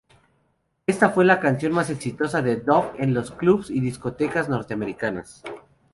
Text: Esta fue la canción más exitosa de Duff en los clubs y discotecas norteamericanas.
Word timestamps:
Esta 0.87 1.11
fue 1.11 1.25
la 1.25 1.39
canción 1.39 1.73
más 1.73 1.91
exitosa 1.91 2.41
de 2.41 2.55
Duff 2.55 2.85
en 2.97 3.13
los 3.13 3.29
clubs 3.29 3.69
y 3.69 3.79
discotecas 3.81 4.49
norteamericanas. 4.49 5.43